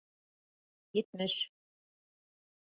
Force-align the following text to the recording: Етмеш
Етмеш 0.99 1.37